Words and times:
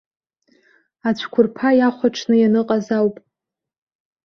Ацәқәырԥа 1.07 1.69
иахәаҽны 1.79 2.35
ианыҟаз 2.37 2.87
оуп. 2.97 3.15